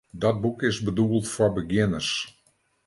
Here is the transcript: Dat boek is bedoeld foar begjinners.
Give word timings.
Dat 0.11 0.41
boek 0.41 0.61
is 0.61 0.81
bedoeld 0.81 1.27
foar 1.29 1.53
begjinners. 1.53 2.41